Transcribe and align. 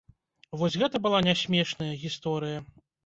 Вось 0.61 0.77
гэта 0.83 1.01
была 1.03 1.19
нясмешная 1.27 1.91
гісторыя! 2.05 2.57